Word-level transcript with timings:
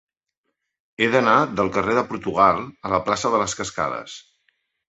He 1.05 1.09
d'anar 1.15 1.35
del 1.59 1.69
carrer 1.77 1.95
de 1.99 2.05
Portugal 2.13 2.65
a 2.91 2.95
la 2.97 3.03
plaça 3.11 3.33
de 3.37 3.43
les 3.45 3.59
Cascades. 3.63 4.21